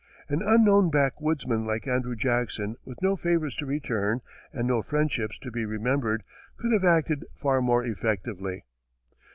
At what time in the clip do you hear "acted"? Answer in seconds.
6.83-7.23